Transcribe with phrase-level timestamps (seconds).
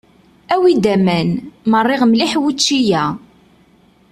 [0.53, 1.29] Awi-d aman,
[1.71, 3.05] merriɣ mliḥ wučči-a.